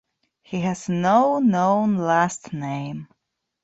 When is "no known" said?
0.89-1.95